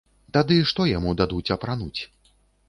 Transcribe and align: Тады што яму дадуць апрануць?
Тады 0.37 0.55
што 0.71 0.85
яму 0.91 1.13
дадуць 1.21 1.53
апрануць? 1.57 2.01